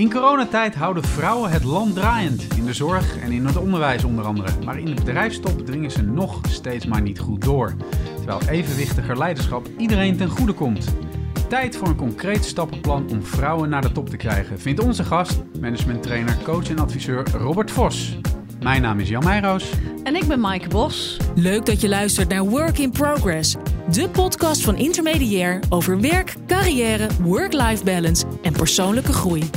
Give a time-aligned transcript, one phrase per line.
[0.00, 2.46] In coronatijd houden vrouwen het land draaiend.
[2.56, 4.48] In de zorg en in het onderwijs onder andere.
[4.64, 7.74] Maar in de bedrijfstop dringen ze nog steeds maar niet goed door.
[8.16, 10.94] Terwijl evenwichtiger leiderschap iedereen ten goede komt.
[11.48, 15.42] Tijd voor een concreet stappenplan om vrouwen naar de top te krijgen, vindt onze gast,
[15.60, 18.18] managementtrainer, coach en adviseur Robert Vos.
[18.60, 19.70] Mijn naam is Jan Meijroos.
[20.02, 21.16] En ik ben Maaike Bos.
[21.34, 23.56] Leuk dat je luistert naar Work in Progress,
[23.90, 29.50] de podcast van Intermediair over werk, carrière, work-life balance en persoonlijke groei.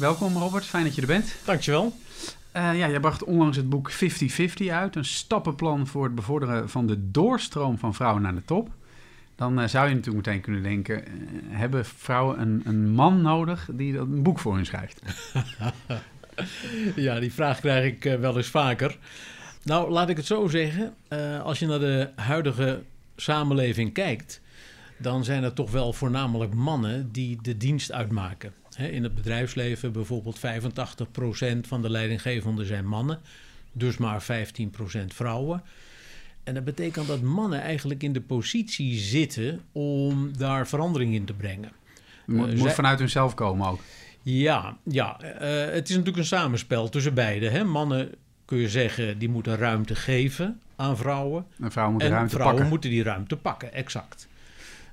[0.00, 1.34] Welkom Robert, fijn dat je er bent.
[1.44, 1.92] Dankjewel.
[2.56, 3.94] Uh, ja, jij bracht onlangs het boek 50-50
[4.70, 8.68] uit, een stappenplan voor het bevorderen van de doorstroom van vrouwen naar de top.
[9.34, 11.04] Dan uh, zou je natuurlijk meteen kunnen denken, uh,
[11.48, 15.02] hebben vrouwen een, een man nodig die dat een boek voor hen schrijft?
[17.06, 18.98] ja, die vraag krijg ik wel eens vaker.
[19.62, 20.94] Nou, laat ik het zo zeggen.
[21.42, 22.82] Als je naar de huidige
[23.16, 24.40] samenleving kijkt,
[24.98, 28.59] dan zijn er toch wel voornamelijk mannen die de dienst uitmaken.
[28.78, 30.40] In het bedrijfsleven bijvoorbeeld 85%
[31.60, 33.20] van de leidinggevenden zijn mannen,
[33.72, 34.26] dus maar 15%
[35.06, 35.62] vrouwen.
[36.44, 41.32] En dat betekent dat mannen eigenlijk in de positie zitten om daar verandering in te
[41.32, 41.72] brengen.
[42.26, 42.74] Mo moet zij...
[42.74, 43.80] vanuit hunzelf komen ook.
[44.22, 45.20] Ja, ja.
[45.22, 47.48] Uh, het is natuurlijk een samenspel tussen beide.
[47.48, 47.64] Hè?
[47.64, 51.46] Mannen kun je zeggen, die moeten ruimte geven aan vrouwen.
[51.60, 52.72] En vrouwen moeten en ruimte vrouwen pakken.
[52.72, 54.28] moeten die ruimte pakken, exact.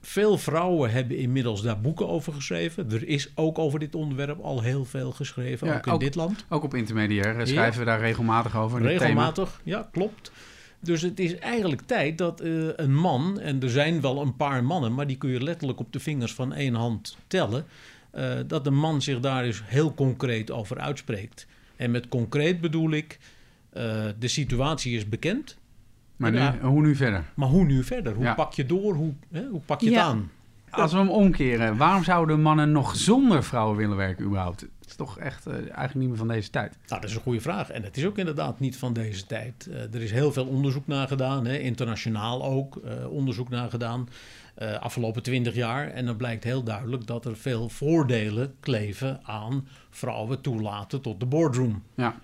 [0.08, 2.91] Veel vrouwen hebben inmiddels daar boeken over geschreven.
[2.91, 6.16] Er is ook over dit onderwerp al heel veel geschreven, ja, ook in ook, dit
[6.16, 6.45] land.
[6.49, 7.80] Ook op intermediair schrijven ja.
[7.80, 8.81] we daar regelmatig over.
[8.81, 10.31] Regelmatig, ja, klopt.
[10.80, 14.64] Dus het is eigenlijk tijd dat uh, een man, en er zijn wel een paar
[14.64, 17.66] mannen, maar die kun je letterlijk op de vingers van één hand tellen.
[18.16, 21.47] Uh, dat de man zich daar eens heel concreet over uitspreekt.
[21.75, 23.17] En met concreet bedoel ik,
[23.73, 23.83] uh,
[24.19, 25.56] de situatie is bekend.
[26.18, 27.23] Maar nu, ja, hoe nu verder?
[27.34, 28.14] Maar hoe nu verder?
[28.14, 28.34] Hoe ja.
[28.34, 28.94] pak je door?
[28.94, 29.98] Hoe, hè, hoe pak je ja.
[29.98, 30.32] het aan?
[30.70, 34.62] Als we hem omkeren, waarom zouden mannen nog zonder vrouwen willen werken überhaupt?
[34.62, 36.78] Het is toch echt uh, eigenlijk niet meer van deze tijd.
[36.88, 37.70] Nou, dat is een goede vraag.
[37.70, 39.68] En het is ook inderdaad niet van deze tijd.
[39.70, 44.10] Uh, er is heel veel onderzoek naar gedaan, hè, internationaal ook uh, onderzoek naar gedaan.
[44.61, 45.88] Uh, afgelopen twintig jaar.
[45.88, 51.26] En dan blijkt heel duidelijk dat er veel voordelen kleven aan vrouwen toelaten tot de
[51.26, 51.83] boardroom.
[51.95, 52.16] Ja.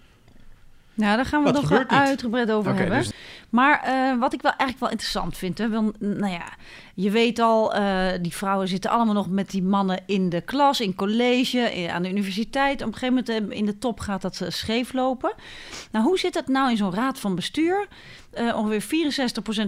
[0.94, 3.04] Nou, daar gaan we nog wel uitgebreid over okay, hebben.
[3.04, 3.12] Dus...
[3.50, 6.54] Maar uh, wat ik wel eigenlijk wel interessant vind, hè, wel, nou ja,
[6.94, 10.82] je weet al, uh, die vrouwen zitten allemaal nog met die mannen in de klas,
[10.82, 12.82] in college, in, aan de universiteit.
[12.82, 15.34] Op een gegeven moment uh, in de top gaat dat scheef lopen.
[15.92, 17.88] Nou, hoe zit dat nou in zo'n raad van bestuur?
[18.40, 19.16] Uh, ongeveer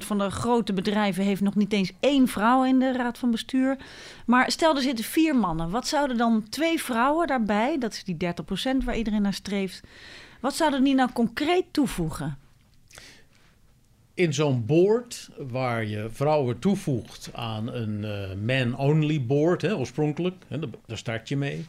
[0.03, 3.31] 64% van de grote bedrijven heeft nog niet eens één vrouw in de raad van
[3.31, 3.77] bestuur.
[4.25, 5.69] Maar stel, er zitten vier mannen.
[5.69, 8.17] Wat zouden dan twee vrouwen daarbij, dat is die
[8.81, 9.81] 30% waar iedereen naar streeft,
[10.45, 12.37] wat zouden die nou concreet toevoegen?
[14.13, 20.59] In zo'n board waar je vrouwen toevoegt aan een uh, man-only board, hè, oorspronkelijk, hè,
[20.85, 21.65] daar start je mee.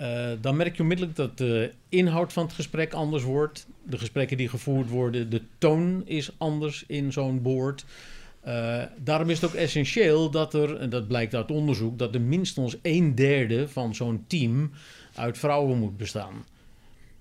[0.00, 3.66] Uh, dan merk je onmiddellijk dat de inhoud van het gesprek anders wordt.
[3.82, 7.84] De gesprekken die gevoerd worden, de toon is anders in zo'n board.
[8.46, 12.20] Uh, daarom is het ook essentieel dat er, en dat blijkt uit onderzoek, dat er
[12.20, 14.70] minstens een derde van zo'n team
[15.14, 16.44] uit vrouwen moet bestaan.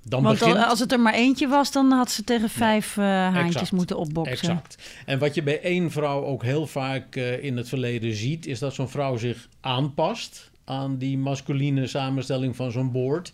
[0.10, 0.58] Dan Want begint...
[0.58, 3.98] als het er maar eentje was, dan had ze tegen vijf uh, haantjes exact, moeten
[3.98, 4.50] opboksen.
[4.50, 4.78] Exact.
[5.06, 8.60] En wat je bij één vrouw ook heel vaak uh, in het verleden ziet, is
[8.60, 13.34] dat zo'n vrouw zich aanpast aan die masculine samenstelling van zo'n board.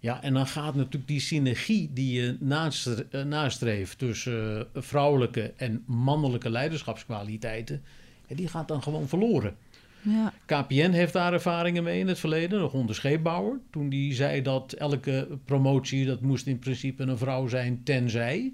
[0.00, 5.82] Ja, en dan gaat natuurlijk die synergie die je nastre nastreeft tussen uh, vrouwelijke en
[5.86, 7.82] mannelijke leiderschapskwaliteiten,
[8.26, 9.56] ja, die gaat dan gewoon verloren.
[10.02, 10.32] Ja.
[10.44, 13.58] KPN heeft daar ervaringen mee in het verleden, nog onder scheepbouwer.
[13.70, 18.52] Toen die zei dat elke promotie, dat moest in principe een vrouw zijn, tenzij.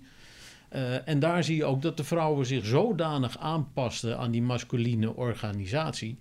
[0.74, 5.16] Uh, en daar zie je ook dat de vrouwen zich zodanig aanpasten aan die masculine
[5.16, 6.18] organisatie.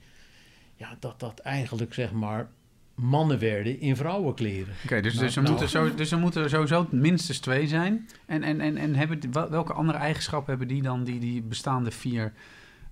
[0.76, 2.50] Ja, dat dat eigenlijk zeg maar
[2.96, 4.74] mannen werden in vrouwenkleren.
[4.74, 8.08] Oké, okay, dus, nou, dus, er nou, zo, dus er moeten sowieso minstens twee zijn.
[8.26, 9.20] En, en, en, en hebben,
[9.50, 12.34] welke andere eigenschappen hebben die dan die die bestaande vier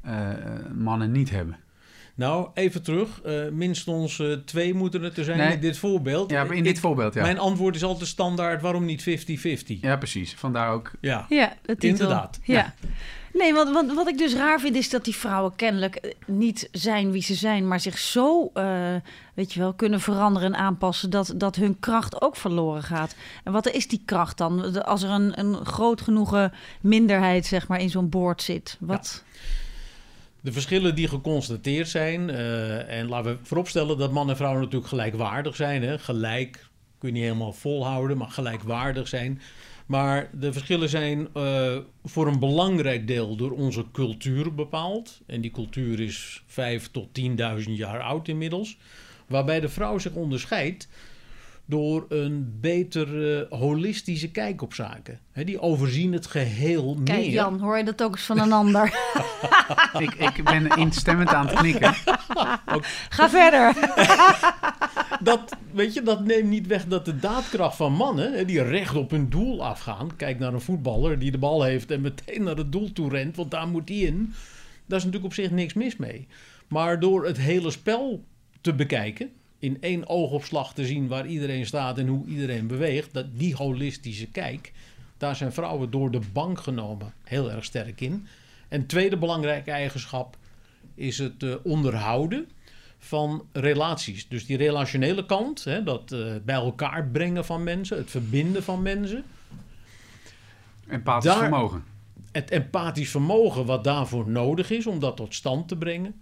[0.06, 0.30] uh,
[0.76, 1.58] mannen niet hebben?
[2.16, 3.22] Nou, even terug.
[3.26, 5.54] Uh, minstens uh, twee moeten het er zijn nee.
[5.54, 6.32] in dit voorbeeld.
[6.32, 7.22] Ja, in dit Ik, voorbeeld, ja.
[7.22, 9.80] Mijn antwoord is altijd standaard, waarom niet 50-50?
[9.82, 10.34] Ja, precies.
[10.34, 10.92] Vandaar ook...
[11.00, 12.40] Ja, ja inderdaad.
[12.44, 12.56] Ja.
[12.56, 12.74] ja.
[13.34, 17.12] Nee, want, want wat ik dus raar vind is dat die vrouwen kennelijk niet zijn
[17.12, 18.96] wie ze zijn, maar zich zo, uh,
[19.34, 23.16] weet je wel, kunnen veranderen en aanpassen dat, dat hun kracht ook verloren gaat.
[23.44, 24.84] En wat is die kracht dan?
[24.84, 28.78] Als er een, een groot genoegen minderheid, zeg maar, in zo'n boord zit.
[28.80, 29.24] Wat...
[29.26, 29.30] Ja.
[30.42, 34.88] De verschillen die geconstateerd zijn, uh, en laten we vooropstellen dat man en vrouw natuurlijk
[34.88, 35.84] gelijkwaardig zijn.
[35.84, 36.00] Hè?
[36.00, 39.42] Gelijk kun je niet helemaal volhouden, maar gelijkwaardig zijn.
[39.86, 45.22] Maar de verschillen zijn uh, voor een belangrijk deel door onze cultuur bepaald.
[45.26, 48.78] En die cultuur is 5 tot 10.000 jaar oud inmiddels.
[49.28, 50.88] Waarbij de vrouw zich onderscheidt
[51.72, 55.20] door een betere holistische kijk op zaken.
[55.34, 57.30] die overzien het geheel Kijk, meer.
[57.30, 58.86] Jan, hoor je dat ook eens van een ander?
[60.06, 61.94] ik, ik ben instemmend aan het knikken.
[63.10, 63.76] Ga verder.
[65.30, 69.12] dat, weet je, dat neemt niet weg dat de daadkracht van mannen, die recht op
[69.12, 70.16] hun doel afgaan.
[70.16, 73.36] Kijk naar een voetballer die de bal heeft en meteen naar het doel toe rent,
[73.36, 74.34] want daar moet hij in.
[74.86, 76.28] Daar is natuurlijk op zich niks mis mee.
[76.68, 78.24] Maar door het hele spel
[78.62, 83.26] te bekijken, in één oogopslag te zien waar iedereen staat en hoe iedereen beweegt, dat
[83.34, 84.72] die holistische kijk,
[85.18, 88.28] daar zijn vrouwen door de bank genomen heel erg sterk in.
[88.68, 90.38] En tweede belangrijke eigenschap
[90.96, 92.50] is het uh, onderhouden
[92.98, 94.28] van relaties.
[94.28, 98.82] Dus die relationele kant, hè, dat uh, bij elkaar brengen van mensen, het verbinden van
[98.82, 99.24] mensen.
[100.88, 101.84] Empathisch Daar, vermogen.
[102.32, 106.22] Het empathisch vermogen wat daarvoor nodig is om dat tot stand te brengen.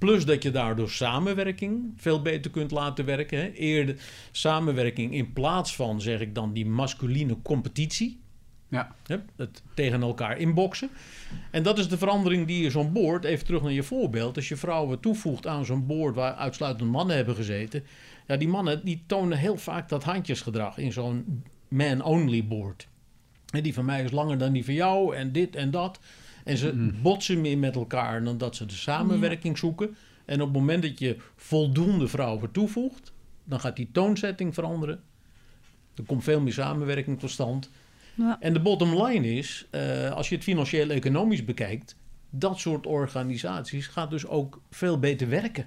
[0.00, 3.38] Plus dat je daardoor samenwerking veel beter kunt laten werken.
[3.38, 3.50] Hè.
[3.52, 3.96] Eerder
[4.30, 8.20] samenwerking in plaats van, zeg ik dan, die masculine competitie.
[8.68, 8.94] Ja.
[9.36, 10.90] Het tegen elkaar inboksen.
[11.50, 14.48] En dat is de verandering die je zo'n boord, even terug naar je voorbeeld, als
[14.48, 17.84] je vrouwen toevoegt aan zo'n boord waar uitsluitend mannen hebben gezeten.
[18.26, 22.88] Ja, die mannen die tonen heel vaak dat handjesgedrag in zo'n man-only board.
[23.50, 26.00] En die van mij is langer dan die van jou en dit en dat.
[26.44, 26.94] En ze mm.
[27.02, 29.96] botsen meer met elkaar dan dat ze de samenwerking zoeken.
[30.24, 33.12] En op het moment dat je voldoende vrouwen toevoegt,
[33.44, 35.02] dan gaat die toonzetting veranderen.
[35.94, 37.70] Er komt veel meer samenwerking tot stand.
[38.14, 38.36] Ja.
[38.40, 41.96] En de bottom line is, uh, als je het financieel-economisch bekijkt,
[42.30, 45.66] dat soort organisaties gaat dus ook veel beter werken.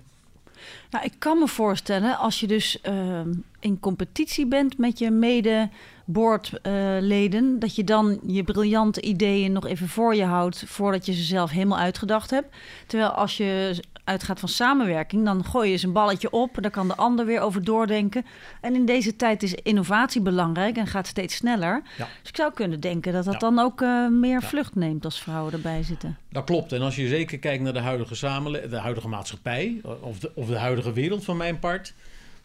[0.89, 3.21] Nou, ik kan me voorstellen, als je dus uh,
[3.63, 9.87] in competitie bent met je mede-boordleden, uh, dat je dan je briljante ideeën nog even
[9.87, 12.55] voor je houdt voordat je ze zelf helemaal uitgedacht hebt.
[12.87, 16.57] Terwijl als je uitgaat van samenwerking, dan gooi je eens een balletje op.
[16.61, 18.25] Daar kan de ander weer over doordenken.
[18.61, 21.81] En in deze tijd is innovatie belangrijk en gaat steeds sneller.
[21.97, 25.53] Dus ik zou kunnen denken dat dat dan ook uh, meer vlucht neemt als vrouwen
[25.53, 26.17] erbij zitten.
[26.29, 26.71] Dat klopt.
[26.71, 30.47] En als je zeker kijkt naar de huidige samenleving, de huidige maatschappij of de, of
[30.47, 31.93] de huidige wereld van mijn part.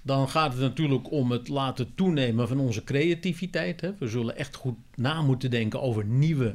[0.08, 3.80] Dan gaat het natuurlijk om het laten toenemen van onze creativiteit.
[3.80, 3.94] Hè.
[3.98, 6.54] We zullen echt goed na moeten denken over nieuwe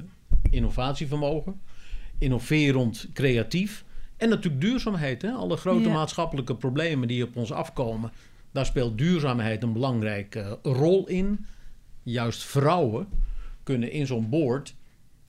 [0.49, 1.61] innovatievermogen.
[2.17, 3.85] Innoverend creatief.
[4.17, 5.21] En natuurlijk duurzaamheid.
[5.21, 5.31] Hè?
[5.31, 8.11] Alle grote maatschappelijke problemen die op ons afkomen.
[8.51, 11.45] Daar speelt duurzaamheid een belangrijke rol in.
[12.03, 13.07] Juist vrouwen
[13.63, 14.75] kunnen in zo'n board,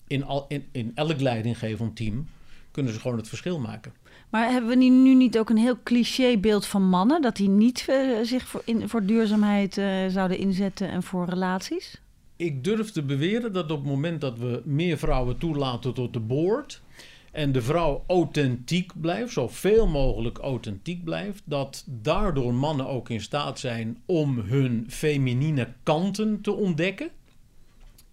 [0.06, 2.29] in, al, in, in elk leidinggevend team,
[2.75, 3.93] kunnen ze gewoon het verschil maken.
[4.31, 7.23] Maar hebben we nu niet ook een heel clichébeeld van mannen?
[7.23, 12.00] Dat die niet uh, zich voor, in, voor duurzaamheid uh, zouden inzetten en voor relaties?
[12.37, 16.21] Ik durf te beweren dat op het moment dat we meer vrouwen toelaten tot de
[16.21, 16.82] board
[17.32, 23.59] en de vrouw authentiek blijft, zoveel mogelijk authentiek blijft, dat daardoor mannen ook in staat
[23.59, 27.11] zijn om hun feminine kanten te ontdekken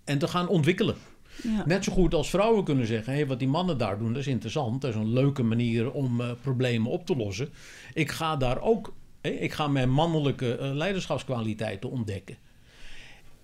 [0.04, 0.96] en te gaan ontwikkelen.
[1.44, 1.66] Ja.
[1.66, 4.28] Net zo goed als vrouwen kunnen zeggen: hey, wat die mannen daar doen, dat is
[4.28, 4.82] interessant.
[4.82, 7.50] Dat is een leuke manier om uh, problemen op te lossen.
[7.94, 12.38] Ik ga daar ook, hey, ik ga mijn mannelijke uh, leiderschapskwaliteiten ontdekken.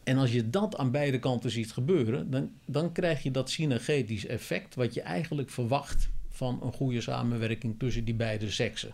[0.04, 4.26] En als je dat aan beide kanten ziet gebeuren, dan, dan krijg je dat synergetisch
[4.26, 8.92] effect wat je eigenlijk verwacht van een goede samenwerking tussen die beide seksen.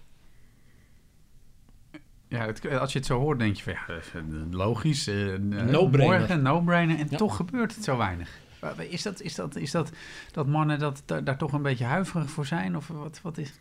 [2.28, 4.02] Ja, het, als je het zo hoort, denk je van ja,
[4.52, 5.07] logisch.
[5.07, 6.19] Uh, no-brainer.
[6.19, 7.00] Morgen, no-brainer.
[7.00, 8.42] En toch gebeurt het zo weinig.
[8.90, 9.92] Is dat, is dat, is dat,
[10.32, 12.78] dat mannen dat, daar toch een beetje huiverig voor zijn?
[12.78, 13.54] Of wat, wat is...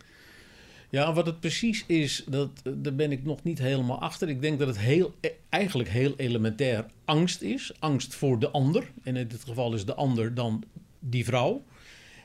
[0.89, 4.29] Ja, wat het precies is, dat, daar ben ik nog niet helemaal achter.
[4.29, 7.73] Ik denk dat het heel, e, eigenlijk heel elementair angst is.
[7.79, 8.91] Angst voor de ander.
[9.03, 10.63] En in dit geval is de ander dan
[10.99, 11.63] die vrouw.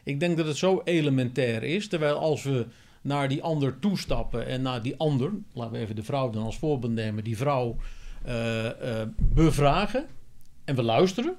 [0.04, 1.88] Ik denk dat het zo elementair is.
[1.88, 2.66] Terwijl als we
[3.02, 6.58] naar die ander toestappen en naar die ander, laten we even de vrouw dan als
[6.58, 7.76] voorbeeld nemen, die vrouw
[8.26, 8.70] uh, uh,
[9.16, 10.06] bevragen
[10.64, 11.36] en we luisteren.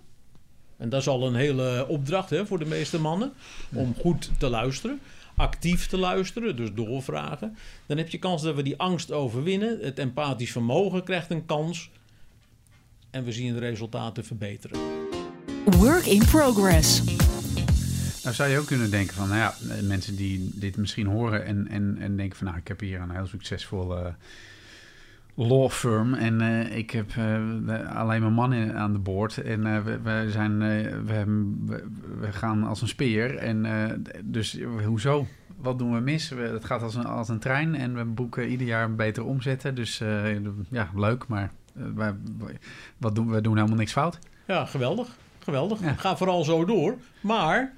[0.79, 3.33] En dat is al een hele opdracht hè, voor de meeste mannen,
[3.74, 5.00] om goed te luisteren
[5.39, 9.79] actief te luisteren, dus doorvragen, dan heb je kans dat we die angst overwinnen.
[9.81, 11.89] Het empathisch vermogen krijgt een kans
[13.09, 14.79] en we zien de resultaten verbeteren.
[15.65, 17.03] Work in progress.
[18.24, 21.67] Nou zou je ook kunnen denken van, nou ja, mensen die dit misschien horen en,
[21.67, 24.15] en, en denken van, nou, ik heb hier een heel succesvolle
[25.48, 29.84] law firm en uh, ik heb uh, alleen maar mannen aan de boord en uh,
[29.84, 30.60] we, we, zijn
[31.05, 31.88] we, hebben, we,
[32.19, 33.65] we, gaan als een speer en
[34.24, 35.25] dus hoezo?
[35.58, 36.29] Wat doen we mis?
[36.29, 39.25] We, het gaat als een, als een trein en we boeken ieder jaar een betere
[39.25, 39.75] omzetten.
[39.75, 39.98] Dus
[40.69, 42.13] ja, leuk, maar wij,
[42.98, 44.19] wat doen, we doen helemaal niks fout.
[44.48, 45.08] Ja, geweldig.
[45.39, 45.81] Geweldig.
[45.81, 45.93] Ja.
[45.93, 46.96] Ga vooral zo door.
[47.22, 47.74] Maar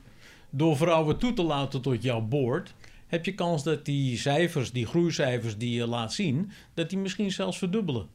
[0.49, 2.73] door vrouwen toe te laten tot jouw boord
[3.11, 7.31] heb je kans dat die cijfers, die groeicijfers die je laat zien, dat die misschien
[7.31, 8.07] zelfs verdubbelen.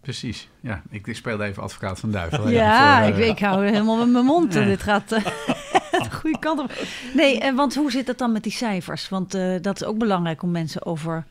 [0.00, 0.82] Precies, ja.
[0.90, 2.48] Ik, ik speelde even advocaat van duivel.
[2.48, 4.54] Ja, ik, ik hou helemaal met mijn mond.
[4.54, 4.64] Ja.
[4.64, 5.24] Dit gaat uh,
[6.04, 6.72] de goede kant op.
[7.14, 9.08] Nee, want hoe zit het dan met die cijfers?
[9.08, 11.26] Want dat is ook belangrijk om mensen over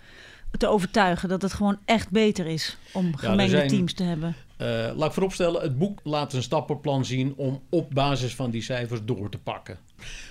[0.57, 4.35] te overtuigen dat het gewoon echt beter is om gemengde teams te hebben.
[4.57, 8.61] Uh, laat ik vooropstellen, het boek laat een stappenplan zien om op basis van die
[8.61, 9.77] cijfers door te pakken.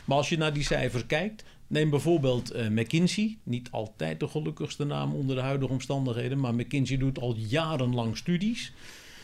[0.04, 4.84] Maar als je naar die cijfers kijkt, neem bijvoorbeeld uh, McKinsey, niet altijd de gelukkigste
[4.84, 8.72] naam onder de huidige omstandigheden, maar McKinsey doet al jarenlang studies.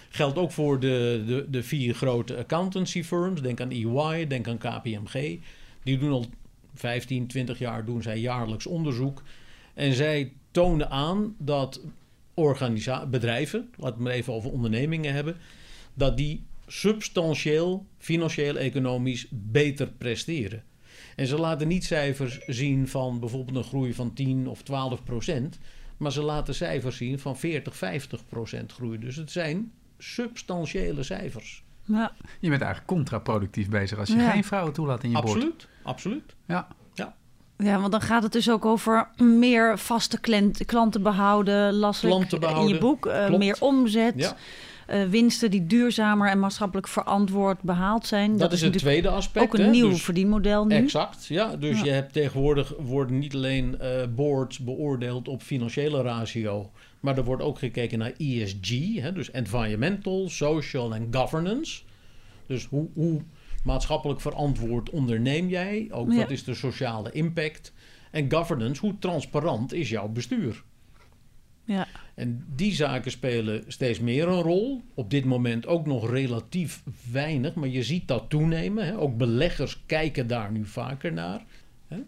[0.08, 3.42] Geldt ook voor de, de, de vier grote accountancy firms.
[3.42, 5.38] Denk aan EY, denk aan KPMG.
[5.82, 6.26] Die doen al
[6.74, 9.22] 15, 20 jaar doen zij jaarlijks onderzoek.
[9.74, 11.80] En zij tonen aan dat
[13.10, 15.36] bedrijven, laten we het even over ondernemingen hebben,
[15.94, 20.62] dat die substantieel, financieel, economisch beter presteren.
[21.16, 25.58] En ze laten niet cijfers zien van bijvoorbeeld een groei van 10 of 12 procent,
[25.96, 28.98] maar ze laten cijfers zien van 40, 50 procent groei.
[28.98, 31.64] Dus het zijn substantiële cijfers.
[31.84, 32.12] Ja.
[32.40, 35.68] Je bent eigenlijk contraproductief bezig als je geen vrouwen toelaat in je absoluut, boord.
[35.82, 36.34] Absoluut, absoluut.
[36.46, 36.68] Ja.
[37.62, 40.20] Ja, want dan gaat het dus ook over meer vaste
[40.66, 44.14] klanten behouden, lastig in je boek, uh, meer omzet.
[44.16, 44.36] Ja.
[44.92, 48.30] Uh, winsten die duurzamer en maatschappelijk verantwoord behaald zijn.
[48.30, 49.46] Dat, dat is het tweede aspect.
[49.46, 50.74] Ook een nieuw dus, verdienmodel nu.
[50.74, 51.56] Exact, ja.
[51.56, 56.70] Dus je hebt tegenwoordig worden niet alleen uh, boards beoordeeld op financiële ratio,
[57.00, 61.82] maar er wordt ook gekeken naar ESG, hè, dus environmental, social en governance.
[62.46, 63.22] Dus hoe, hoe
[63.64, 65.88] maatschappelijk verantwoord onderneem jij?
[65.90, 67.72] Ook wat is de sociale impact?
[68.10, 70.62] En governance, hoe transparant is jouw bestuur?
[71.64, 71.86] Ja.
[72.14, 74.82] En die zaken spelen steeds meer een rol.
[74.94, 78.86] Op dit moment ook nog relatief weinig, maar je ziet dat toenemen.
[78.86, 78.98] Hè?
[78.98, 81.44] Ook beleggers kijken daar nu vaker naar.
[81.88, 81.98] Hè?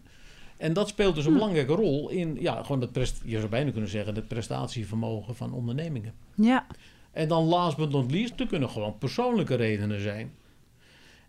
[0.57, 1.39] En dat speelt dus een hm.
[1.39, 6.13] belangrijke rol in, ja, gewoon het je zou bijna kunnen zeggen, het prestatievermogen van ondernemingen.
[6.35, 6.67] Ja.
[7.13, 10.33] En dan last but not least, er kunnen gewoon persoonlijke redenen zijn.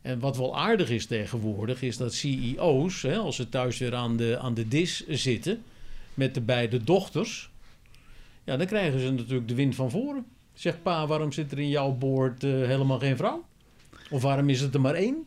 [0.01, 4.17] En wat wel aardig is tegenwoordig, is dat CEO's, hè, als ze thuis weer aan
[4.17, 5.63] de, aan de dis zitten
[6.13, 7.49] met de beide dochters,
[8.45, 10.25] ja, dan krijgen ze natuurlijk de wind van voren.
[10.53, 13.45] Zegt pa, waarom zit er in jouw boord uh, helemaal geen vrouw?
[14.09, 15.25] Of waarom is het er maar één?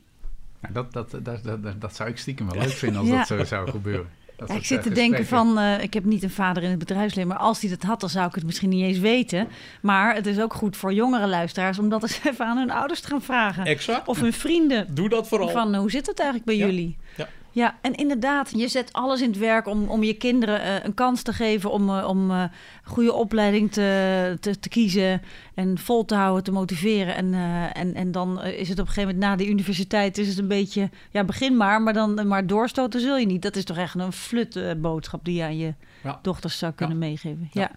[0.63, 3.45] Ja, dat, dat, dat, dat, dat zou ik stiekem wel leuk vinden als dat zo
[3.45, 4.07] zou gebeuren
[4.47, 7.39] ik zit te denken van, uh, ik heb niet een vader in het bedrijfsleven, maar
[7.39, 9.49] als hij dat had, dan zou ik het misschien niet eens weten.
[9.83, 13.01] Maar het is ook goed voor jongere luisteraars om dat eens even aan hun ouders
[13.01, 13.65] te gaan vragen.
[13.65, 14.09] Exact.
[14.09, 14.95] Of hun vrienden.
[14.95, 15.49] Doe dat vooral.
[15.49, 16.97] Van, hoe zit het eigenlijk bij jullie?
[17.17, 17.29] Ja.
[17.59, 20.95] Ja, en inderdaad, je zet alles in het werk om, om je kinderen uh, een
[20.95, 22.45] kans te geven om, uh, om uh,
[22.85, 25.23] goede opleiding te, te, te, kiezen
[25.55, 27.15] en vol te houden, te motiveren.
[27.15, 27.35] En,
[27.75, 30.49] en, en dan is het op een gegeven moment na de universiteit is het een
[30.49, 33.43] beetje, ja, begin maar, maar, dan, maar doorstoten zul je niet.
[33.43, 36.19] Dat is toch echt een flut boodschap die je aan je ja.
[36.23, 37.49] dochters zou kunnen meegeven.
[37.53, 37.71] Ja.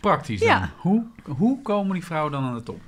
[0.00, 0.70] Praktisch dan.
[0.76, 2.80] Hoe, hoe komen die vrouwen dan aan de top?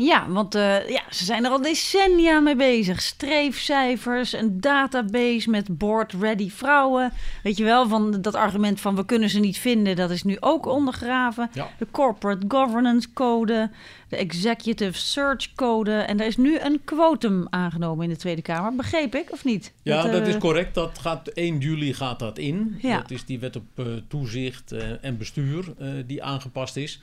[0.00, 3.02] Ja, want uh, ja, ze zijn er al decennia mee bezig.
[3.02, 7.12] Streefcijfers, een database met board-ready vrouwen.
[7.42, 10.36] Weet je wel, van dat argument van we kunnen ze niet vinden, dat is nu
[10.40, 11.50] ook ondergraven.
[11.52, 11.70] Ja.
[11.78, 13.70] De Corporate Governance Code,
[14.08, 15.92] de Executive Search Code.
[15.92, 18.74] En er is nu een quotum aangenomen in de Tweede Kamer.
[18.74, 19.72] Begreep ik, of niet?
[19.82, 20.74] Ja, dat, dat is eh, correct.
[20.74, 22.78] Dat gaat, 1 juli gaat dat in.
[22.80, 22.96] Ja.
[22.96, 25.64] Dat is die wet op uh, toezicht en bestuur
[26.06, 27.00] die aangepast is.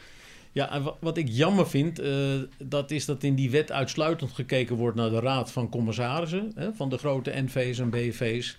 [0.53, 4.75] Ja, en wat ik jammer vind, uh, dat is dat in die wet uitsluitend gekeken
[4.75, 8.57] wordt naar de raad van commissarissen hè, van de grote NV's en BV's.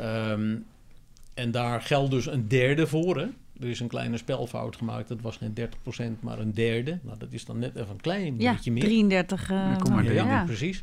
[0.00, 0.64] Um,
[1.34, 3.16] en daar geldt dus een derde voor.
[3.16, 3.26] Hè.
[3.60, 5.08] Er is een kleine spelfout gemaakt.
[5.08, 6.98] Dat was geen 30%, maar een derde.
[7.02, 8.82] Nou, dat is dan net even een klein ja, beetje meer.
[8.82, 9.50] 33.
[9.50, 10.82] Uh, kom maar ja, ja, precies.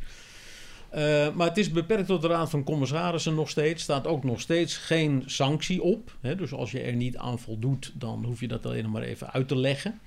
[0.95, 3.83] Uh, maar het is beperkt tot de Raad van Commissarissen nog steeds.
[3.83, 6.17] staat ook nog steeds geen sanctie op.
[6.21, 6.35] Hè?
[6.35, 9.31] Dus als je er niet aan voldoet, dan hoef je dat alleen nog maar even
[9.31, 9.99] uit te leggen.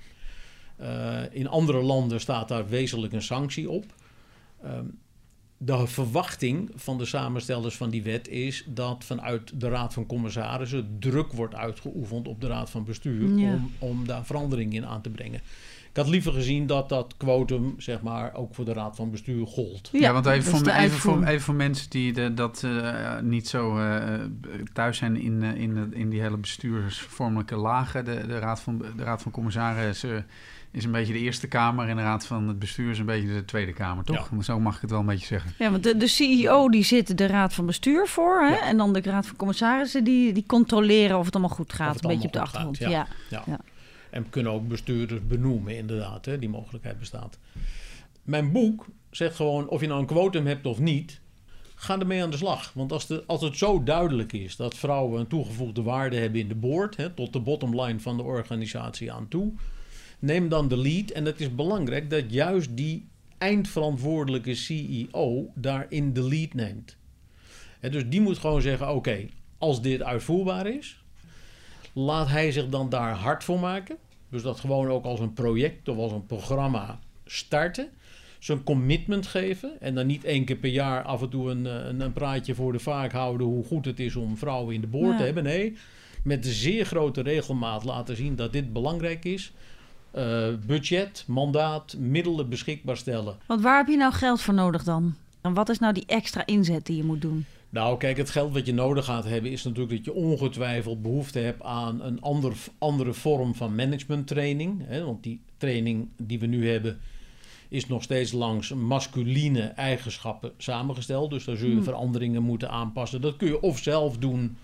[0.81, 3.85] Uh, in andere landen staat daar wezenlijk een sanctie op.
[4.65, 4.99] Um,
[5.57, 10.95] de verwachting van de samenstellers van die wet is dat vanuit de Raad van Commissarissen
[10.99, 13.53] druk wordt uitgeoefend op de Raad van Bestuur ja.
[13.53, 15.41] om, om daar verandering in aan te brengen.
[15.95, 19.47] Ik had liever gezien dat dat quotum, zeg maar, ook voor de Raad van Bestuur
[19.47, 19.89] gold.
[19.91, 23.47] Ja, ja want even voor, even, voor, even voor mensen die de, dat uh, niet
[23.47, 24.13] zo uh,
[24.73, 28.05] thuis zijn in, uh, in, in die hele bestuursvormelijke lagen.
[28.05, 30.25] De, de, Raad van, de Raad van Commissarissen
[30.75, 33.33] is een beetje de Eerste Kamer en de Raad van het Bestuur is een beetje
[33.33, 34.29] de Tweede Kamer, toch?
[34.31, 34.41] Ja.
[34.41, 35.53] Zo mag ik het wel een beetje zeggen.
[35.57, 38.41] Ja, want de, de CEO die zit de Raad van Bestuur voor.
[38.41, 38.55] Hè?
[38.55, 42.03] En dan de Raad van Commissarissen die, die controleren of het allemaal goed gaat.
[42.03, 42.77] Een beetje op de achtergrond.
[42.77, 42.89] ja.
[42.89, 43.07] Ja.
[43.45, 43.59] ja.
[44.09, 46.25] En kunnen ook bestuurders benoemen, inderdaad.
[46.25, 46.39] Hè?
[46.39, 47.37] Die mogelijkheid bestaat.
[48.23, 51.19] Mijn boek zegt gewoon, of je nou een quotum hebt of niet...
[51.75, 52.71] ga ermee aan de slag.
[52.73, 56.47] Want als, de, als het zo duidelijk is dat vrouwen een toegevoegde waarde hebben in
[56.47, 59.53] de board, hè, tot de bottom line van de organisatie aan toe,
[60.25, 61.09] neem dan de lead.
[61.09, 66.97] En het is belangrijk dat juist die eindverantwoordelijke CEO daarin de lead neemt.
[67.81, 69.25] dus die moet gewoon zeggen: oké,
[69.57, 71.03] als dit uitvoerbaar is,
[71.93, 73.97] laat hij zich dan daar hard voor maken.
[74.29, 77.89] Dus dat gewoon ook als een project of als een programma starten.
[78.39, 79.81] Zo'n commitment geven.
[79.81, 82.71] En dan niet één keer per jaar af en toe een, een, een praatje voor
[82.71, 85.43] de vaak houden hoe goed het is om vrouwen in de boord te hebben.
[85.43, 85.75] Nee,
[86.23, 89.53] met zeer grote regelmaat laten zien dat dit belangrijk is.
[90.17, 93.35] Uh, budget, mandaat, middelen beschikbaar stellen.
[93.45, 95.15] Want waar heb je nou geld voor nodig dan?
[95.41, 97.45] En wat is nou die extra inzet die je moet doen?
[97.69, 101.39] Nou, kijk, het geld wat je nodig gaat hebben is natuurlijk dat je ongetwijfeld behoefte
[101.39, 104.81] hebt aan een ander, andere vorm van managementtraining.
[104.85, 105.03] Hè?
[105.03, 106.99] Want die training die we nu hebben
[107.69, 111.29] is nog steeds langs masculine eigenschappen samengesteld.
[111.29, 111.83] Dus daar zul je hmm.
[111.83, 113.21] veranderingen moeten aanpassen.
[113.21, 114.57] Dat kun je of zelf doen,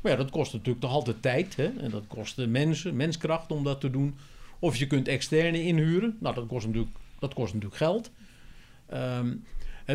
[0.00, 1.56] maar ja, dat kost natuurlijk toch altijd tijd.
[1.56, 1.66] Hè?
[1.66, 4.16] En dat kost mensen, menskracht om dat te doen.
[4.58, 6.16] Of je kunt externe inhuren.
[6.20, 8.10] Nou, dat kost natuurlijk, dat kost natuurlijk geld.
[8.94, 9.44] Um,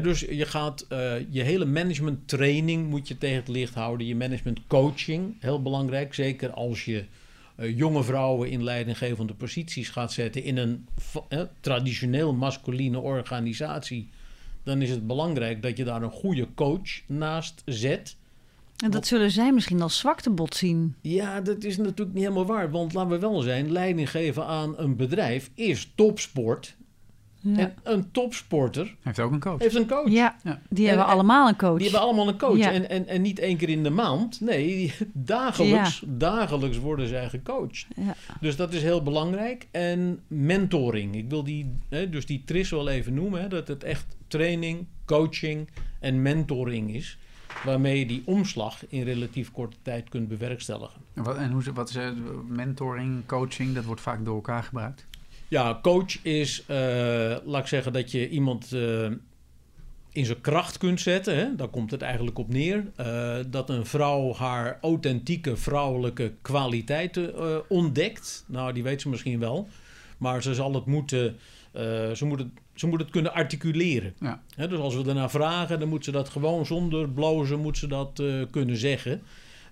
[0.01, 4.07] dus je gaat uh, je hele management training moet je tegen het licht houden.
[4.07, 6.13] Je management coaching, heel belangrijk.
[6.13, 7.05] Zeker als je
[7.55, 10.87] uh, jonge vrouwen in leidinggevende posities gaat zetten in een
[11.59, 14.09] traditioneel masculine organisatie.
[14.63, 18.15] Dan is het belangrijk dat je daar een goede coach naast zet.
[18.83, 20.95] En dat zullen zij misschien als zwaktebod zien.
[21.01, 22.71] Ja, dat is natuurlijk niet helemaal waar.
[22.71, 26.75] Want laten we wel zijn, leiding geven aan een bedrijf is topsport.
[27.43, 29.59] En een topsporter heeft ook een coach.
[29.59, 30.09] Heeft een coach.
[30.09, 30.37] Ja,
[30.69, 31.77] die hebben allemaal een coach.
[31.77, 32.59] Die hebben allemaal een coach.
[32.59, 34.41] En, en, en niet één keer in de maand.
[34.41, 37.87] Nee, dagelijks, dagelijks worden zij gecoacht.
[38.39, 39.67] Dus dat is heel belangrijk.
[39.71, 41.15] En mentoring.
[41.15, 43.41] Ik wil die, hè, dus die TRIS wel even noemen.
[43.41, 47.17] Hè, dat het echt training, coaching en mentoring is
[47.65, 51.01] waarmee je die omslag in relatief korte tijd kunt bewerkstelligen.
[51.13, 51.97] En wat, en hoe, wat is
[52.47, 53.75] mentoring, coaching?
[53.75, 55.05] Dat wordt vaak door elkaar gebruikt.
[55.47, 56.75] Ja, coach is, uh,
[57.45, 59.11] laat ik zeggen, dat je iemand uh,
[60.11, 61.35] in zijn kracht kunt zetten.
[61.35, 61.55] Hè?
[61.55, 62.91] Daar komt het eigenlijk op neer.
[62.99, 68.43] Uh, dat een vrouw haar authentieke vrouwelijke kwaliteiten ontdekt.
[68.47, 69.67] Nou, die weet ze misschien wel.
[70.17, 71.37] Maar ze zal het moeten,
[72.13, 74.13] ze moet het, ze moet het kunnen articuleren.
[74.19, 74.67] Ja.
[74.67, 78.23] dus als we ernaar vragen, dan moet ze dat gewoon zonder blozen moet ze dat
[78.51, 79.21] kunnen zeggen.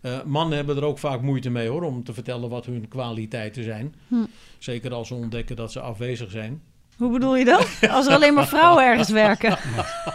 [0.01, 3.63] Uh, mannen hebben er ook vaak moeite mee hoor, om te vertellen wat hun kwaliteiten
[3.63, 3.95] zijn.
[4.07, 4.15] Hm.
[4.57, 6.61] Zeker als ze ontdekken dat ze afwezig zijn.
[7.01, 7.67] Hoe bedoel je dat?
[7.89, 9.57] Als er alleen maar vrouwen ergens werken.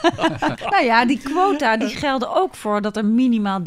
[0.70, 3.60] nou ja, die quota die gelden ook voor dat er minimaal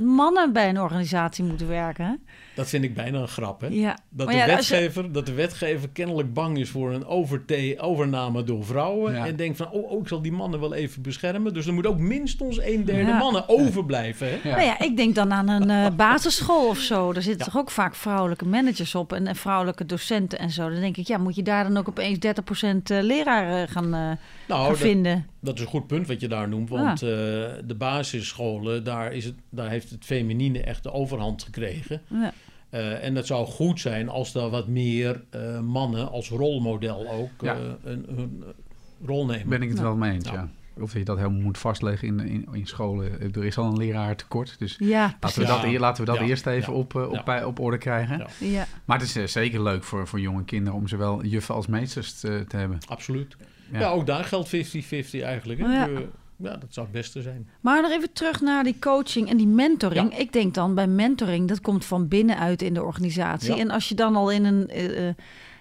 [0.00, 2.20] 30% mannen bij een organisatie moeten werken.
[2.54, 3.66] Dat vind ik bijna een grap, hè?
[3.66, 3.98] Ja.
[4.10, 9.14] Dat, de wetgever, dat de wetgever kennelijk bang is voor een overname door vrouwen.
[9.14, 11.54] En denkt van, oh, oh, ik zal die mannen wel even beschermen.
[11.54, 14.28] Dus er moet ook minstens een derde mannen overblijven.
[14.28, 14.50] Hè?
[14.50, 17.12] Nou ja, ik denk dan aan een uh, basisschool of zo.
[17.12, 20.70] Daar zitten toch ook vaak vrouwelijke managers op en, vrouwelijke docenten en zo.
[20.70, 23.84] Dan denk ik, ja, moet je daar dan ook opeens 30% uh, eh, leraren gaan,
[23.84, 24.10] uh,
[24.48, 25.26] nou, gaan vinden?
[25.40, 26.68] Dat is een goed punt wat je daar noemt.
[26.68, 32.02] Want de basisscholen, daar, is het, daar heeft het feminine echt de overhand gekregen.
[32.06, 32.32] Ja.
[32.70, 37.30] Uh, en het zou goed zijn als daar wat meer uh, mannen als rolmodel ook
[37.40, 37.56] ja.
[37.56, 38.44] uh, een, een,
[39.04, 39.48] rol nemen.
[39.48, 40.50] Ben ik het wel mee eens, ja.
[40.78, 43.34] Of je dat helemaal moet vastleggen in, in, in, scholen.
[43.34, 44.56] Er is al een leraar tekort.
[44.58, 48.26] Dus ja, laten we dat, laten we dat eerst even op, op, op orde krijgen.
[48.38, 48.66] Ja.
[48.84, 52.44] Maar het is zeker leuk voor, voor jonge kinderen om zowel juffen als meesters te,
[52.48, 52.78] te hebben.
[52.88, 53.36] Absoluut.
[53.72, 53.88] Ja.
[53.88, 54.58] ook daar geldt 50-50
[55.12, 55.60] eigenlijk.
[55.60, 55.86] Hè?
[56.42, 57.48] ja, dat zou het beste zijn.
[57.60, 60.18] Maar nog even terug naar die coaching en die mentoring.
[60.18, 63.54] Ik denk dan bij mentoring, dat komt van binnenuit in de organisatie.
[63.54, 64.70] En als je dan al in een...
[64.76, 65.08] Uh,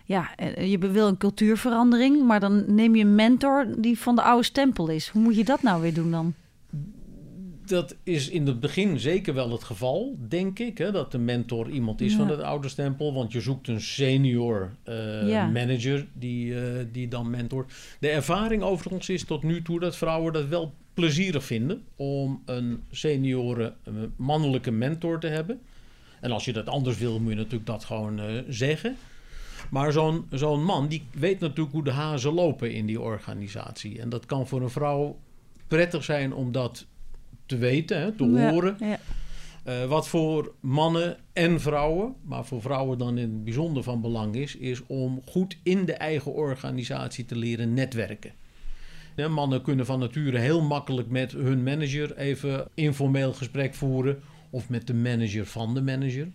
[0.10, 0.30] ja,
[0.62, 4.88] je wil een cultuurverandering, maar dan neem je een mentor die van de oude stempel
[4.88, 5.08] is.
[5.08, 6.34] Hoe moet je dat nou weer doen dan?
[7.70, 10.78] dat is in het begin zeker wel het geval, denk ik.
[10.78, 13.14] Hè, dat de mentor iemand is van het oude stempel.
[13.14, 17.74] Want je zoekt een senior uh, manager die, uh, die dan mentort.
[18.00, 22.84] De ervaring overigens is tot nu toe dat vrouwen dat wel plezierig vinden om een
[22.92, 23.74] senioren
[24.16, 25.60] mannelijke mentor te hebben.
[26.22, 28.96] En als je dat anders wil, moet je natuurlijk dat gewoon zeggen.
[29.70, 34.00] Maar zo'n zo'n man, die weet natuurlijk hoe de hazen lopen in die organisatie.
[34.00, 35.20] En dat kan voor een vrouw
[35.68, 36.86] prettig zijn om dat
[37.46, 38.76] te weten, hè, te horen.
[38.80, 39.00] Ja.
[39.68, 44.36] Uh, wat voor mannen en vrouwen, maar voor vrouwen dan in het bijzonder van belang
[44.36, 48.32] is, is om goed in de eigen organisatie te leren netwerken.
[49.30, 54.20] mannen kunnen van nature heel makkelijk met hun manager even informeel gesprek voeren,
[54.50, 56.28] of met de manager van de manager.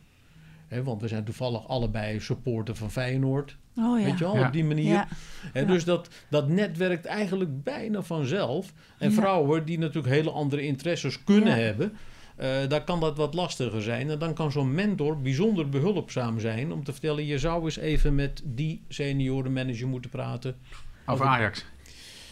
[0.84, 3.56] Want we zijn toevallig allebei supporter van Feyenoord.
[3.76, 4.04] Oh, ja.
[4.04, 5.08] Weet je wel, op die manier.
[5.52, 8.72] En dus dat, dat net werkt eigenlijk bijna vanzelf.
[8.98, 11.92] En vrouwen die natuurlijk hele andere interesses kunnen hebben...
[12.40, 14.10] Uh, daar kan dat wat lastiger zijn.
[14.10, 18.14] En dan kan zo'n mentor bijzonder behulpzaam zijn om te vertellen: je zou eens even
[18.14, 20.56] met die seniorenmanager moeten praten.
[21.06, 21.66] Over Ajax.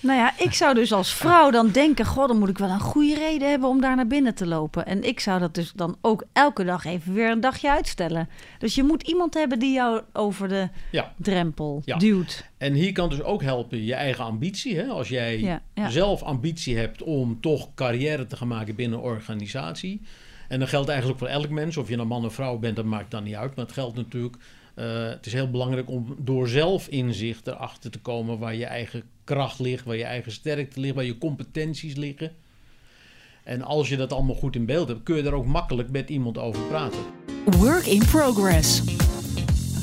[0.02, 2.80] Nou ja, ik zou dus als vrouw dan denken: God, dan moet ik wel een
[2.80, 4.86] goede reden hebben om daar naar binnen te lopen.
[4.86, 8.28] En ik zou dat dus dan ook elke dag even weer een dagje uitstellen.
[8.58, 10.68] Dus je moet iemand hebben die jou over de
[11.16, 12.44] drempel duwt.
[12.58, 14.76] En hier kan dus ook helpen je eigen ambitie.
[14.76, 14.86] Hè?
[14.86, 20.00] Als jij zelf ambitie hebt om toch carrière te gaan maken binnen een organisatie.
[20.48, 22.84] En dat geldt eigenlijk voor elk mens, of je nou man of vrouw bent, dat
[22.84, 23.56] maakt dan niet uit.
[23.56, 24.36] Maar het geldt natuurlijk
[24.76, 29.58] uh, het is heel belangrijk om door zelfinzicht erachter te komen waar je eigen kracht
[29.58, 32.32] ligt, waar je eigen sterkte ligt, waar je competenties liggen.
[33.42, 36.08] En als je dat allemaal goed in beeld hebt, kun je daar ook makkelijk met
[36.08, 36.98] iemand over praten.
[37.44, 38.82] Work in progress.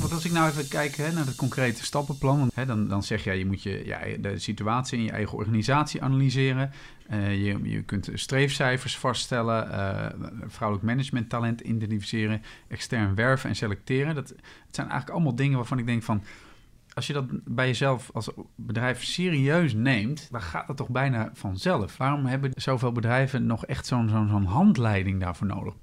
[0.00, 3.24] Want als ik nou even kijk hè, naar het concrete stappenplan, hè, dan, dan zeg
[3.24, 6.70] jij je moet je, ja, de situatie in je eigen organisatie analyseren.
[7.10, 10.06] Uh, je, je kunt streefcijfers vaststellen, uh,
[10.46, 14.14] vrouwelijk managementtalent identificeren, extern werven en selecteren.
[14.14, 16.22] Dat, het zijn eigenlijk allemaal dingen waarvan ik denk van,
[16.94, 21.96] als je dat bij jezelf als bedrijf serieus neemt, dan gaat het toch bijna vanzelf.
[21.96, 24.08] Waarom hebben zoveel bedrijven nog echt zo'n
[24.44, 25.74] handleiding daarvoor nodig?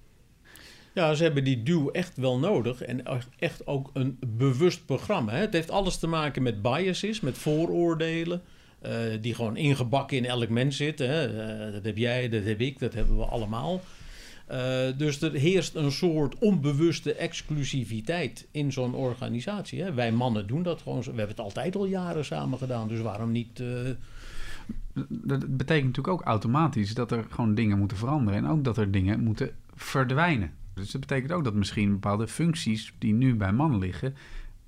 [0.94, 3.04] Ja, ze hebben die duw echt wel nodig en
[3.40, 5.32] echt ook een bewust programma.
[5.32, 5.40] Hè?
[5.40, 8.42] Het heeft alles te maken met biases, met vooroordelen,
[8.86, 8.92] uh,
[9.22, 11.10] die gewoon ingebakken in elk mens zitten.
[11.10, 11.30] Hè?
[11.68, 13.82] Uh, dat heb jij, dat heb ik, dat hebben we allemaal.
[14.52, 19.82] Uh, dus er heerst een soort onbewuste exclusiviteit in zo'n organisatie.
[19.82, 19.94] Hè?
[19.94, 21.00] Wij mannen doen dat gewoon.
[21.00, 23.64] We hebben het altijd al jaren samen gedaan, dus waarom niet.
[25.10, 28.92] Dat betekent natuurlijk ook automatisch dat er gewoon dingen moeten veranderen en ook dat er
[28.92, 30.52] dingen moeten verdwijnen.
[30.74, 34.16] Dus dat betekent ook dat misschien bepaalde functies die nu bij mannen liggen,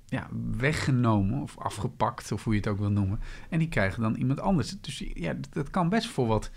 [0.06, 3.20] ja, weggenomen of afgepakt, of hoe je het ook wil noemen.
[3.48, 4.80] En die krijgen dan iemand anders.
[4.80, 6.50] Dus ja, dat kan best voor wat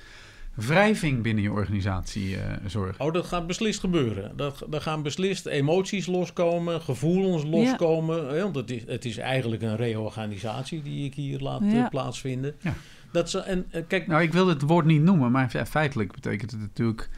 [0.53, 3.05] wrijving binnen je organisatie uh, zorgen.
[3.05, 4.37] Oh, dat gaat beslist gebeuren.
[4.37, 8.41] Dat, er gaan beslist emoties loskomen, gevoelens loskomen.
[8.41, 12.55] Want het is, het is eigenlijk een reorganisatie die ik hier laat eh, plaatsvinden.
[12.61, 12.73] Ja.
[13.11, 16.51] Dat ze, en, uh, kijk, nou, ik wil het woord niet noemen, maar feitelijk betekent
[16.51, 17.09] het natuurlijk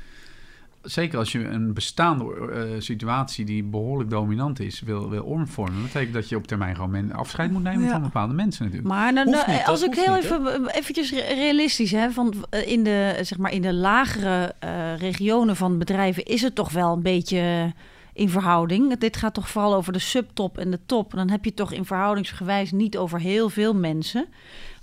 [0.86, 6.14] zeker als je een bestaande uh, situatie die behoorlijk dominant is, wil, wil omvormen, betekent
[6.14, 8.94] dat je op termijn gewoon afscheid moet nemen van bepaalde mensen natuurlijk.
[8.94, 13.38] Maar nou, nou, als ik heel even eventjes realistisch hè, van eh, in de zeg
[13.38, 17.74] maar in de lagere uh, regionen van bedrijven is het toch wel een beetje
[18.16, 18.98] in verhouding.
[18.98, 21.12] Dit gaat toch vooral over de subtop en de top.
[21.12, 24.26] Dan heb je toch in verhoudingsgewijs niet over heel veel mensen.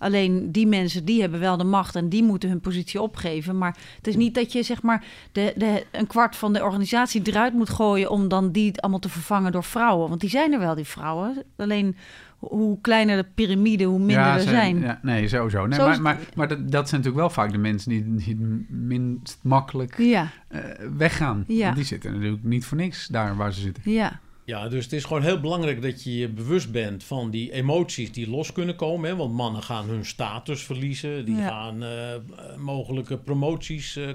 [0.02, 3.58] Alleen die mensen die hebben wel de macht en die moeten hun positie opgeven.
[3.58, 7.20] Maar het is niet dat je zeg maar de, de, een kwart van de organisatie
[7.24, 10.08] eruit moet gooien om dan die allemaal te vervangen door vrouwen.
[10.08, 11.42] Want die zijn er wel, die vrouwen.
[11.56, 11.96] Alleen
[12.38, 14.80] hoe kleiner de piramide, hoe minder er zijn.
[14.80, 15.66] Ja, nee, sowieso.
[15.66, 19.38] Nee, maar maar, maar dat, dat, zijn natuurlijk wel vaak de mensen die, die minst
[19.42, 20.30] makkelijk ja.
[20.50, 20.60] uh,
[20.96, 21.44] weggaan.
[21.46, 21.72] Ja.
[21.72, 23.82] Die zitten natuurlijk niet voor niks daar waar ze zitten.
[23.92, 24.20] Ja.
[24.44, 28.12] Ja, dus het is gewoon heel belangrijk dat je je bewust bent van die emoties
[28.12, 29.10] die los kunnen komen.
[29.10, 29.16] Hè?
[29.16, 31.24] Want mannen gaan hun status verliezen.
[31.24, 32.14] Die gaan uh,
[32.56, 34.08] mogelijke promoties, uh,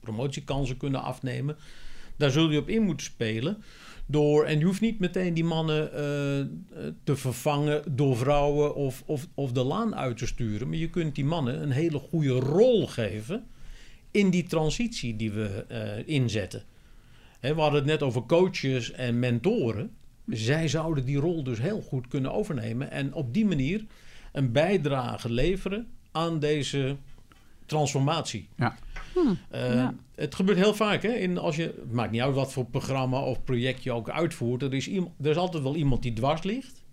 [0.00, 1.56] promotiekansen kunnen afnemen.
[2.16, 3.62] Daar zul je op in moeten spelen.
[4.06, 9.26] Door, en je hoeft niet meteen die mannen uh, te vervangen door vrouwen of, of,
[9.34, 10.68] of de laan uit te sturen.
[10.68, 13.46] Maar je kunt die mannen een hele goede rol geven
[14.10, 15.64] in die transitie die we
[16.06, 16.62] inzetten
[17.54, 19.90] we hadden het net over coaches en mentoren.
[20.26, 23.84] Zij zouden die rol dus heel goed kunnen overnemen en op die manier
[24.32, 26.96] een bijdrage leveren aan deze
[27.66, 28.48] transformatie.
[28.56, 28.76] Ja.
[29.54, 31.02] Uh, Het gebeurt heel vaak.
[31.02, 31.12] Hè?
[31.12, 34.62] In, als je, het maakt niet uit wat voor programma of project je ook uitvoert.
[34.62, 36.84] Er is, iemand, er is altijd wel iemand die dwars ligt.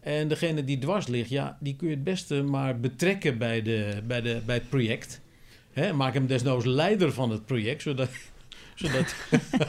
[0.00, 4.02] En degene die dwars ligt, ja, die kun je het beste maar betrekken bij, de,
[4.06, 5.20] bij, de, bij het project.
[5.72, 5.92] Hè?
[5.92, 8.10] Maak hem desnoods leider van het project, zodat,
[8.78, 9.14] zodat...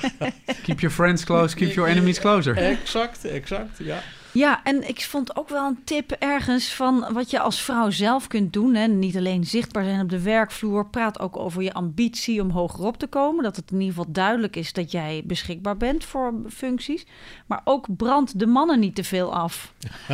[0.63, 2.57] keep your friends close, keep your enemies closer.
[2.57, 4.01] Exact, exact, ja.
[4.31, 8.27] Ja, en ik vond ook wel een tip ergens van wat je als vrouw zelf
[8.27, 8.75] kunt doen.
[8.75, 8.87] Hè.
[8.87, 10.85] Niet alleen zichtbaar zijn op de werkvloer.
[10.85, 13.43] Praat ook over je ambitie om hogerop te komen.
[13.43, 17.05] Dat het in ieder geval duidelijk is dat jij beschikbaar bent voor functies.
[17.45, 19.73] Maar ook brand de mannen niet te veel af.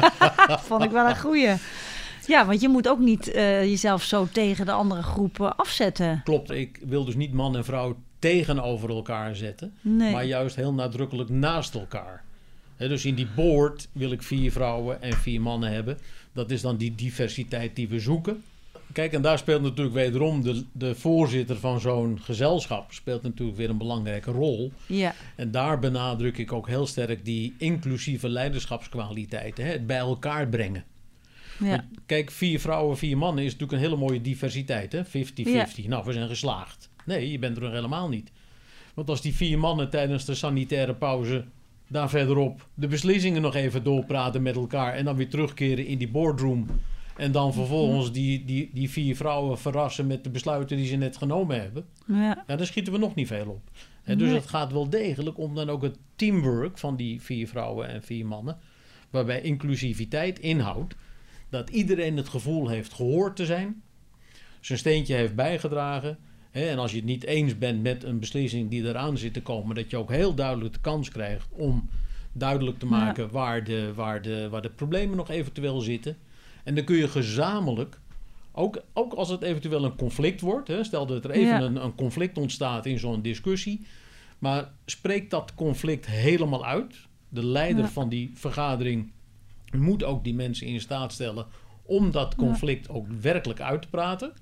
[0.68, 1.54] vond ik wel een goeie.
[2.28, 6.22] Ja, want je moet ook niet uh, jezelf zo tegen de andere groepen afzetten.
[6.24, 7.96] Klopt, ik wil dus niet man en vrouw
[8.32, 12.24] tegenover elkaar zetten, maar juist heel nadrukkelijk naast elkaar.
[12.78, 15.98] dus in die board wil ik vier vrouwen en vier mannen hebben.
[16.34, 18.44] Dat is dan die diversiteit die we zoeken.
[18.92, 22.94] kijk, en daar speelt natuurlijk wederom de, de voorzitter van zo'n gezelschap...
[22.94, 24.72] speelt natuurlijk weer een belangrijke rol.
[24.86, 25.16] Ja.
[25.36, 29.66] En daar benadruk ik ook heel sterk die inclusieve leiderschapskwaliteiten.
[29.66, 29.72] Hè?
[29.72, 30.84] Het bij elkaar brengen.
[31.60, 31.86] Ja.
[32.06, 34.96] Kijk, vier vrouwen, vier mannen is natuurlijk een hele mooie diversiteit.
[34.96, 35.00] 50-50.
[35.88, 36.90] Nou, we zijn geslaagd.
[37.06, 38.32] Nee, je bent er nog helemaal niet.
[38.94, 41.46] Want als die vier mannen tijdens de sanitaire pauze
[41.88, 46.10] daar verderop de beslissingen nog even doorpraten met elkaar en dan weer terugkeren in die
[46.10, 46.66] boardroom.
[47.16, 51.18] En dan vervolgens die, die, die vier vrouwen verrassen met de besluiten die ze net
[51.18, 51.86] genomen hebben.
[52.08, 52.44] Ja.
[52.48, 53.62] ja dan schieten we nog niet veel op.
[54.18, 58.04] dus het gaat wel degelijk om dan ook het teamwork van die vier vrouwen en
[58.04, 58.58] vier mannen.
[59.10, 60.96] Waarbij inclusiviteit inhoudt
[61.50, 63.82] dat iedereen het gevoel heeft gehoord te zijn.
[64.60, 66.18] Zijn steentje heeft bijgedragen.
[66.64, 69.76] En als je het niet eens bent met een beslissing die eraan zit te komen,
[69.76, 71.90] dat je ook heel duidelijk de kans krijgt om
[72.32, 76.18] duidelijk te maken waar, de, waar, de, waar de problemen nog eventueel zitten.
[76.64, 78.00] En dan kun je gezamenlijk,
[78.52, 81.96] ook, ook als het eventueel een conflict wordt, hè, stel dat er even een, een
[81.96, 83.86] conflict ontstaat in zo'n discussie,
[84.40, 86.96] maar spreek dat conflict helemaal uit.
[87.30, 89.12] De leider van die vergadering
[89.72, 91.46] moet ook die mensen in staat stellen
[91.84, 94.34] om dat conflict ook werkelijk uit te praten.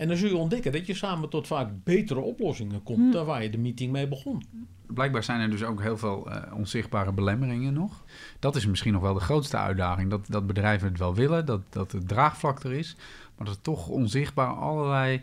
[0.00, 3.10] En dan zul je ontdekken dat je samen tot vaak betere oplossingen komt hm.
[3.10, 4.42] dan waar je de meeting mee begon.
[4.86, 8.04] Blijkbaar zijn er dus ook heel veel uh, onzichtbare belemmeringen nog.
[8.38, 10.10] Dat is misschien nog wel de grootste uitdaging.
[10.10, 12.96] Dat, dat bedrijven het wel willen, dat, dat het draagvlak er is.
[13.36, 15.22] Maar dat er toch onzichtbaar allerlei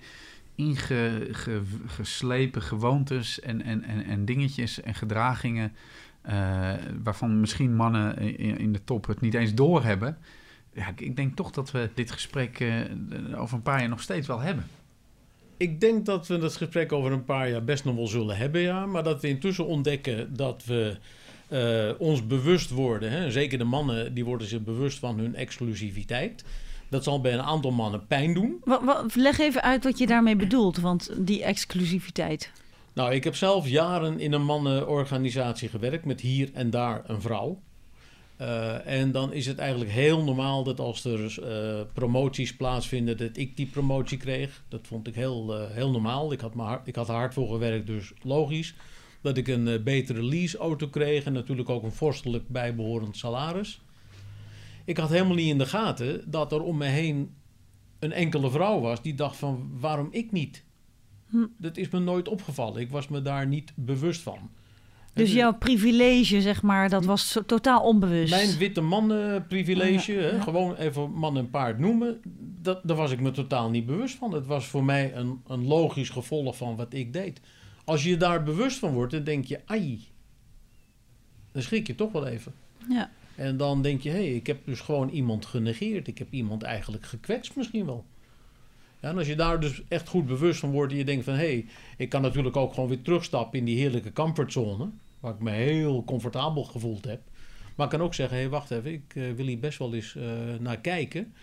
[0.55, 5.71] ingeslepen gewoontes en, en, en, en dingetjes en gedragingen...
[6.29, 10.17] Uh, waarvan misschien mannen in, in de top het niet eens doorhebben
[10.77, 14.27] ja, ik denk toch dat we dit gesprek uh, over een paar jaar nog steeds
[14.27, 14.67] wel hebben.
[15.57, 18.61] Ik denk dat we het gesprek over een paar jaar best nog wel zullen hebben,
[18.61, 18.85] ja.
[18.85, 20.97] Maar dat we intussen ontdekken dat we
[21.49, 23.11] uh, ons bewust worden.
[23.11, 23.31] Hè?
[23.31, 26.43] Zeker de mannen, die worden zich bewust van hun exclusiviteit.
[26.89, 28.61] Dat zal bij een aantal mannen pijn doen.
[28.63, 32.51] Wat, wat, leg even uit wat je daarmee bedoelt, want die exclusiviteit.
[32.93, 37.59] Nou, ik heb zelf jaren in een mannenorganisatie gewerkt met hier en daar een vrouw.
[38.41, 43.37] Uh, en dan is het eigenlijk heel normaal dat als er uh, promoties plaatsvinden, dat
[43.37, 44.63] ik die promotie kreeg.
[44.67, 46.31] Dat vond ik heel, uh, heel normaal.
[46.31, 48.75] Ik had, maar, ik had er hard voor gewerkt, dus logisch.
[49.21, 53.81] Dat ik een betere leaseauto kreeg en natuurlijk ook een vorstelijk bijbehorend salaris.
[54.85, 57.35] Ik had helemaal niet in de gaten dat er om me heen
[57.99, 60.63] een enkele vrouw was die dacht van waarom ik niet?
[61.29, 61.45] Hm.
[61.57, 62.81] Dat is me nooit opgevallen.
[62.81, 64.49] Ik was me daar niet bewust van.
[65.17, 68.29] Dus jouw privilege, zeg maar, dat was totaal onbewust.
[68.29, 72.21] Mijn witte mannen privilege, gewoon even man en paard noemen,
[72.61, 74.33] dat, daar was ik me totaal niet bewust van.
[74.33, 77.39] Het was voor mij een, een logisch gevolg van wat ik deed.
[77.85, 80.07] Als je daar bewust van wordt, dan denk je, ai,
[81.51, 82.53] dan schrik je toch wel even.
[82.89, 83.11] Ja.
[83.35, 86.07] En dan denk je, hé, hey, ik heb dus gewoon iemand genegeerd.
[86.07, 88.05] Ik heb iemand eigenlijk gekwetst misschien wel.
[88.99, 91.33] Ja, en als je daar dus echt goed bewust van wordt en je denkt van...
[91.33, 91.65] hé, hey,
[91.97, 96.03] ik kan natuurlijk ook gewoon weer terugstappen in die heerlijke comfortzone waar ik me heel
[96.03, 97.21] comfortabel gevoeld heb.
[97.75, 99.93] Maar ik kan ook zeggen, hé, hey, wacht even, ik uh, wil hier best wel
[99.93, 100.23] eens uh,
[100.59, 101.33] naar kijken.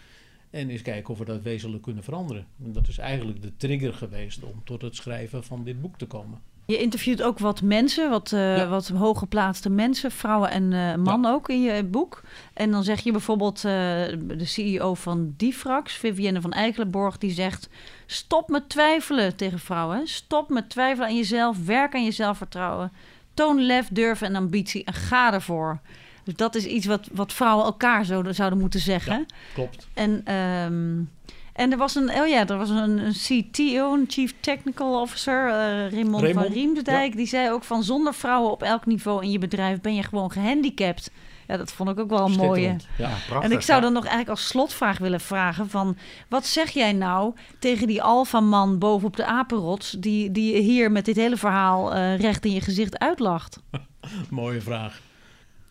[0.51, 2.47] En eens kijken of we dat wezenlijk kunnen veranderen.
[2.65, 6.07] En dat is eigenlijk de trigger geweest om tot het schrijven van dit boek te
[6.07, 6.41] komen.
[6.67, 8.69] Je interviewt ook wat mensen, wat, uh, ja.
[8.69, 12.23] wat hooggeplaatste mensen, vrouwen en uh, man ook in je boek.
[12.55, 17.69] En dan zeg je bijvoorbeeld uh, de CEO van Difrax, Vivienne van Eikelenborg, die zegt:
[18.07, 20.07] Stop met twijfelen tegen vrouwen.
[20.07, 21.65] Stop met twijfelen aan jezelf.
[21.65, 22.93] Werk aan je zelfvertrouwen.
[23.35, 25.81] Toon lef, durf en ambitie en ga ervoor.
[26.25, 29.19] Dus dat is iets wat, wat vrouwen elkaar zouden, zouden moeten zeggen.
[29.19, 29.89] Ja, klopt.
[29.95, 31.11] En, um,
[31.53, 35.47] en er was een, oh ja, er was een, een CTO, een Chief Technical Officer,
[35.47, 35.53] uh,
[35.91, 37.11] Raymond, Raymond, van Riemsdijk.
[37.11, 37.17] Ja.
[37.17, 40.31] Die zei ook van zonder vrouwen op elk niveau in je bedrijf ben je gewoon
[40.31, 41.11] gehandicapt.
[41.47, 42.77] Ja, dat vond ik ook wel een mooie.
[42.99, 45.97] Ja, prachtig, en ik zou dan nog eigenlijk als slotvraag willen vragen van...
[46.29, 49.91] wat zeg jij nou tegen die alfaman bovenop de apenrots...
[49.91, 53.61] die, die hier met dit hele verhaal uh, recht in je gezicht uitlacht?
[54.31, 55.01] Mooie vraag.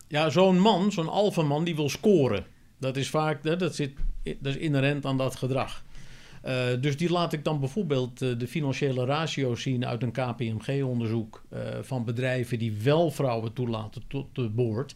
[0.08, 2.46] Ja, zo'n man, zo'n alfaman, die wil scoren.
[2.78, 5.82] Dat is vaak, dat, zit, dat is inherent aan dat gedrag.
[6.44, 11.42] Uh, dus die laat ik dan bijvoorbeeld uh, de financiële ratio's zien uit een KPMG-onderzoek
[11.52, 14.94] uh, van bedrijven die wel vrouwen toelaten tot de boord.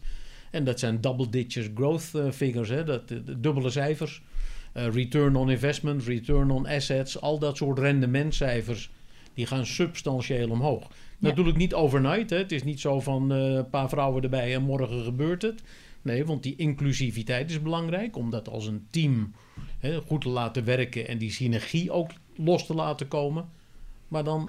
[0.50, 4.22] En dat zijn double digits growth uh, figures, hè, dat, de, dubbele cijfers.
[4.76, 8.90] Uh, return on investment, return on assets, al dat soort rendementcijfers,
[9.34, 10.88] die gaan substantieel omhoog.
[11.18, 11.28] Ja.
[11.28, 12.36] Natuurlijk niet overnight, hè.
[12.36, 15.62] het is niet zo van uh, een paar vrouwen erbij en morgen gebeurt het.
[16.02, 19.34] Nee, want die inclusiviteit is belangrijk om dat als een team
[19.78, 23.48] hè, goed te laten werken en die synergie ook los te laten komen.
[24.08, 24.48] Maar dan,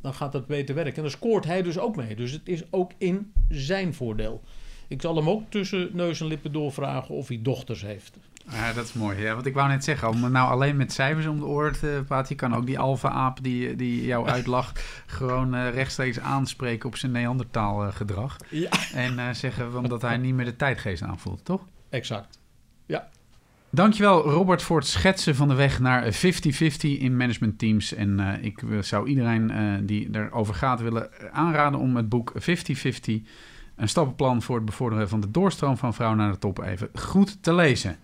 [0.00, 0.96] dan gaat dat beter werken.
[0.96, 2.16] En dan scoort hij dus ook mee.
[2.16, 4.42] Dus het is ook in zijn voordeel.
[4.92, 8.16] Ik zal hem ook tussen neus en lippen doorvragen of hij dochters heeft.
[8.50, 9.20] Ja, dat is mooi.
[9.20, 12.02] Ja, wat ik wou net zeggen, om nou alleen met cijfers om de oren te
[12.06, 16.96] praten, je kan ook die alfa-aap die, die jou uitlacht, gewoon uh, rechtstreeks aanspreken op
[16.96, 18.36] zijn Neandertaal uh, gedrag.
[18.48, 18.70] Ja.
[18.94, 21.66] En uh, zeggen omdat hij niet meer de tijdgeest aanvoelt, toch?
[21.90, 22.38] Exact.
[22.86, 23.08] Ja.
[23.70, 26.16] Dankjewel Robert voor het schetsen van de weg naar 50-50
[26.80, 27.94] in management teams.
[27.94, 32.42] En ik zou iedereen die erover gaat willen aanraden om het boek 50-50
[33.76, 37.42] een stappenplan voor het bevorderen van de doorstroom van vrouwen naar de top even goed
[37.42, 37.98] te lezen.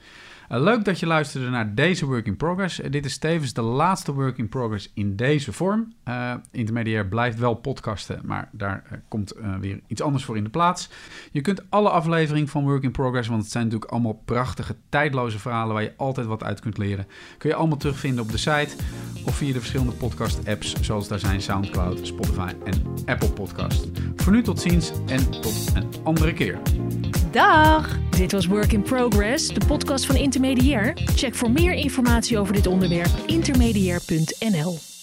[0.48, 2.80] Eh, leuk dat je luisterde naar deze Work in Progress.
[2.80, 5.92] Uh, dit is tevens de laatste Work in Progress in deze vorm.
[6.08, 10.90] Uh, Intermediair blijft wel podcasten, maar daar komt weer iets anders voor in de plaats.
[11.32, 15.38] Je kunt alle afleveringen van Work in Progress, want het zijn natuurlijk allemaal prachtige, tijdloze
[15.38, 17.06] verhalen waar je altijd wat uit kunt leren,
[17.38, 18.76] kun je allemaal terugvinden op de site
[19.24, 23.88] of via de verschillende podcast-apps, zoals daar zijn SoundCloud, Spotify en Apple Podcast.
[24.16, 26.58] Voor nu tot ziens en tot een andere keer.
[27.30, 27.98] Dag!
[28.18, 30.92] Dit was Work in Progress, de podcast van Intermediair.
[31.14, 34.97] Check voor meer informatie over dit onderwerp intermediair.nl.